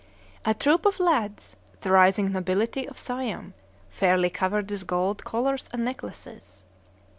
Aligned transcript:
A 0.45 0.55
troop 0.55 0.87
of 0.87 0.99
lads, 0.99 1.55
the 1.81 1.91
rising 1.91 2.31
nobility 2.31 2.87
of 2.89 2.97
Siam, 2.97 3.53
fairly 3.91 4.31
covered 4.31 4.71
with 4.71 4.87
gold 4.87 5.23
collars 5.23 5.69
and 5.71 5.85
necklaces. 5.85 6.63